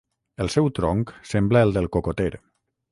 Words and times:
El 0.45 0.49
seu 0.53 0.69
tronc 0.79 1.13
sembla 1.35 1.65
el 1.69 1.77
del 1.77 1.91
cocoter. 1.99 2.31